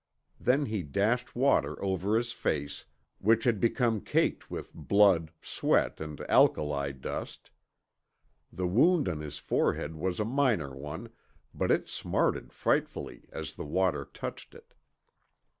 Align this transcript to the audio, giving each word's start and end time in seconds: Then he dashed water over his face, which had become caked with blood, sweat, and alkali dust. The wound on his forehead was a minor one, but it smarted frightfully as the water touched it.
Then 0.39 0.65
he 0.65 0.81
dashed 0.81 1.35
water 1.35 1.79
over 1.79 2.17
his 2.17 2.31
face, 2.31 2.85
which 3.19 3.43
had 3.43 3.59
become 3.59 4.01
caked 4.01 4.49
with 4.49 4.73
blood, 4.73 5.31
sweat, 5.43 6.01
and 6.01 6.19
alkali 6.21 6.91
dust. 6.93 7.51
The 8.51 8.65
wound 8.65 9.07
on 9.07 9.19
his 9.19 9.37
forehead 9.37 9.93
was 9.95 10.19
a 10.19 10.25
minor 10.25 10.75
one, 10.75 11.09
but 11.53 11.69
it 11.69 11.87
smarted 11.87 12.51
frightfully 12.51 13.29
as 13.31 13.53
the 13.53 13.63
water 13.63 14.05
touched 14.11 14.55
it. 14.55 14.73